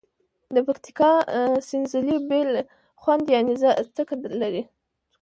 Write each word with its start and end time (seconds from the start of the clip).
د 0.53 0.57
پکتیکا 0.67 1.11
سینځلي 1.67 2.17
بیل 2.29 2.51
خوند 3.01 3.23
یعني 3.35 3.53
څکه 3.95 4.15
لري. 4.41 4.63